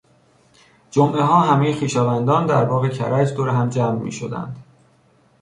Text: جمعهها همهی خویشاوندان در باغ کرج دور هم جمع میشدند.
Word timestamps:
جمعهها 0.91 1.41
همهی 1.41 1.73
خویشاوندان 1.73 2.45
در 2.45 2.65
باغ 2.65 2.89
کرج 2.89 3.33
دور 3.33 3.49
هم 3.49 3.69
جمع 3.69 3.99
میشدند. 3.99 4.63